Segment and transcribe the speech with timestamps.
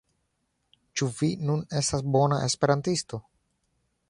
[1.01, 3.25] Ĉu vi nun estas bona Esperantisto?